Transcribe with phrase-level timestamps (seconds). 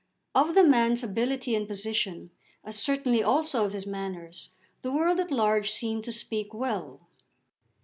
[0.33, 2.31] Of the man's ability and position,
[2.63, 4.49] as certainly also of his manners,
[4.81, 7.07] the world at large seemed to speak well.